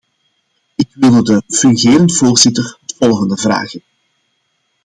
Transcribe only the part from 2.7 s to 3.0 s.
het